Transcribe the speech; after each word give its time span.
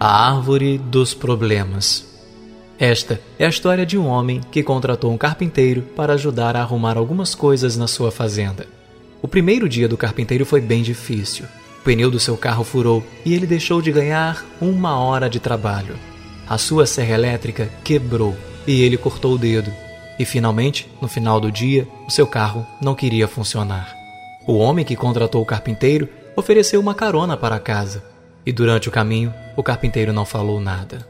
A 0.00 0.28
Árvore 0.28 0.78
dos 0.78 1.12
Problemas. 1.12 2.06
Esta 2.78 3.20
é 3.36 3.44
a 3.44 3.48
história 3.48 3.84
de 3.84 3.98
um 3.98 4.06
homem 4.06 4.40
que 4.48 4.62
contratou 4.62 5.10
um 5.10 5.18
carpinteiro 5.18 5.82
para 5.96 6.12
ajudar 6.12 6.54
a 6.54 6.60
arrumar 6.60 6.96
algumas 6.96 7.34
coisas 7.34 7.76
na 7.76 7.88
sua 7.88 8.12
fazenda. 8.12 8.68
O 9.20 9.26
primeiro 9.26 9.68
dia 9.68 9.88
do 9.88 9.96
carpinteiro 9.96 10.46
foi 10.46 10.60
bem 10.60 10.84
difícil. 10.84 11.46
O 11.80 11.82
pneu 11.82 12.12
do 12.12 12.20
seu 12.20 12.36
carro 12.36 12.62
furou 12.62 13.02
e 13.24 13.34
ele 13.34 13.44
deixou 13.44 13.82
de 13.82 13.90
ganhar 13.90 14.46
uma 14.60 14.96
hora 15.00 15.28
de 15.28 15.40
trabalho. 15.40 15.96
A 16.48 16.56
sua 16.58 16.86
serra 16.86 17.14
elétrica 17.14 17.68
quebrou 17.82 18.36
e 18.68 18.82
ele 18.82 18.96
cortou 18.96 19.34
o 19.34 19.38
dedo. 19.38 19.72
E 20.16 20.24
finalmente, 20.24 20.88
no 21.02 21.08
final 21.08 21.40
do 21.40 21.50
dia, 21.50 21.88
o 22.06 22.10
seu 22.12 22.26
carro 22.26 22.64
não 22.80 22.94
queria 22.94 23.26
funcionar. 23.26 23.92
O 24.46 24.58
homem 24.58 24.84
que 24.84 24.94
contratou 24.94 25.42
o 25.42 25.46
carpinteiro 25.46 26.08
ofereceu 26.36 26.80
uma 26.80 26.94
carona 26.94 27.36
para 27.36 27.58
casa 27.58 28.16
e 28.48 28.52
durante 28.52 28.88
o 28.88 28.90
caminho, 28.90 29.30
o 29.54 29.62
carpinteiro 29.62 30.10
não 30.10 30.24
falou 30.24 30.58
nada. 30.58 31.06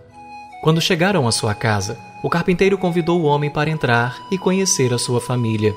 Quando 0.61 0.81
chegaram 0.81 1.29
à 1.29 1.31
sua 1.31 1.55
casa, 1.55 1.97
o 2.21 2.29
carpinteiro 2.29 2.77
convidou 2.77 3.21
o 3.21 3.27
homem 3.27 3.49
para 3.49 3.71
entrar 3.71 4.19
e 4.29 4.37
conhecer 4.37 4.93
a 4.93 4.99
sua 4.99 5.21
família. 5.21 5.73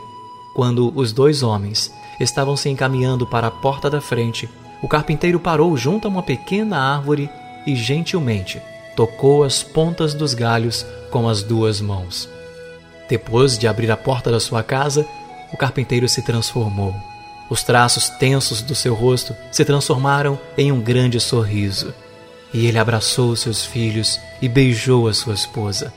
Quando 0.56 0.92
os 0.96 1.14
dois 1.14 1.44
homens 1.44 1.94
estavam 2.20 2.58
se 2.58 2.68
encaminhando 2.68 3.28
para 3.28 3.46
a 3.46 3.52
porta 3.52 3.92
da 3.92 4.02
frente, 4.02 4.50
o 4.82 4.88
carpinteiro 4.88 5.40
parou 5.40 5.78
junto 5.78 6.08
a 6.08 6.10
uma 6.10 6.24
pequena 6.24 6.80
árvore 6.80 7.30
e 7.68 7.76
gentilmente 7.76 8.60
tocou 8.96 9.44
as 9.44 9.62
pontas 9.62 10.16
dos 10.16 10.34
galhos 10.34 10.84
com 11.12 11.30
as 11.30 11.44
duas 11.44 11.80
mãos. 11.80 12.28
Depois 13.08 13.56
de 13.56 13.68
abrir 13.68 13.92
a 13.92 13.98
porta 13.98 14.32
da 14.32 14.40
sua 14.40 14.64
casa, 14.64 15.06
o 15.54 15.58
carpinteiro 15.58 16.10
se 16.10 16.24
transformou. 16.24 17.11
Os 17.52 17.64
traços 17.64 18.08
tensos 18.08 18.62
do 18.62 18.74
seu 18.74 18.94
rosto 18.94 19.36
se 19.52 19.66
transformaram 19.66 20.40
em 20.58 20.72
um 20.72 20.80
grande 20.80 21.20
sorriso. 21.20 21.94
E 22.54 22.66
ele 22.66 22.80
abraçou 22.80 23.36
seus 23.36 23.66
filhos 23.66 24.18
e 24.42 24.48
beijou 24.48 25.10
a 25.10 25.14
sua 25.14 25.34
esposa. 25.34 25.94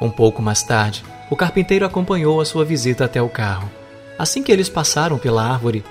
Um 0.00 0.08
pouco 0.08 0.40
mais 0.40 0.62
tarde, 0.62 1.04
o 1.28 1.36
carpinteiro 1.36 1.84
acompanhou 1.84 2.40
a 2.40 2.46
sua 2.46 2.64
visita 2.64 3.04
até 3.04 3.20
o 3.20 3.28
carro. 3.28 3.70
Assim 4.18 4.42
que 4.42 4.50
eles 4.50 4.70
passaram 4.70 5.18
pela 5.18 5.44
árvore, 5.44 5.84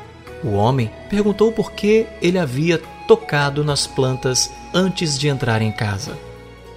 o 0.43 0.53
homem 0.53 0.91
perguntou 1.07 1.51
por 1.51 1.73
que 1.73 2.07
ele 2.19 2.39
havia 2.39 2.81
tocado 3.07 3.63
nas 3.63 3.85
plantas 3.85 4.49
antes 4.73 5.19
de 5.19 5.27
entrar 5.27 5.61
em 5.61 5.71
casa. 5.71 6.17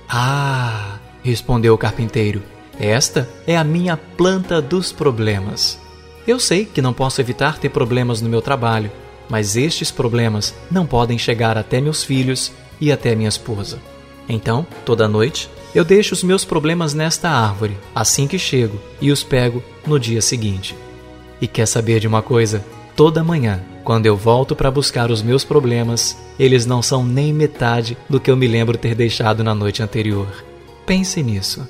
Ah, 0.07 0.99
respondeu 1.23 1.73
o 1.73 1.79
carpinteiro, 1.79 2.43
esta 2.79 3.27
é 3.47 3.57
a 3.57 3.65
minha 3.65 3.97
planta 3.97 4.61
dos 4.61 4.93
problemas. 4.93 5.81
Eu 6.27 6.39
sei 6.39 6.65
que 6.65 6.83
não 6.83 6.93
posso 6.93 7.21
evitar 7.21 7.59
ter 7.59 7.69
problemas 7.69 8.21
no 8.21 8.29
meu 8.29 8.41
trabalho, 8.41 8.91
mas 9.29 9.57
estes 9.57 9.91
problemas 9.91 10.55
não 10.71 10.87
podem 10.87 11.19
chegar 11.19 11.59
até 11.59 11.81
meus 11.81 12.05
filhos 12.05 12.53
e 12.81 12.93
até 12.93 13.15
minha 13.15 13.29
esposa. 13.29 13.81
Então, 14.29 14.67
toda 14.85 15.09
noite, 15.09 15.49
eu 15.75 15.85
deixo 15.85 16.15
os 16.15 16.23
meus 16.23 16.45
problemas 16.45 16.95
nesta 16.95 17.29
árvore, 17.29 17.77
assim 17.95 18.27
que 18.27 18.39
chego, 18.39 18.79
e 19.01 19.11
os 19.11 19.23
pego 19.23 19.63
no 19.87 19.99
dia 19.99 20.21
seguinte. 20.21 20.77
E 21.41 21.47
quer 21.47 21.67
saber 21.67 21.99
de 21.99 22.07
uma 22.07 22.23
coisa? 22.23 22.65
Toda 22.95 23.25
manhã, 23.25 23.61
quando 23.83 24.07
eu 24.07 24.17
volto 24.17 24.55
para 24.55 24.71
buscar 24.71 25.11
os 25.11 25.23
meus 25.23 25.45
problemas, 25.45 26.17
eles 26.39 26.67
não 26.67 26.83
são 26.83 27.05
nem 27.05 27.33
metade 27.33 27.97
do 28.09 28.21
que 28.21 28.31
eu 28.31 28.37
me 28.37 28.47
lembro 28.47 28.79
ter 28.79 28.95
deixado 28.95 29.43
na 29.43 29.55
noite 29.55 29.83
anterior. 29.83 30.29
Pense 30.87 31.23
nisso. 31.23 31.67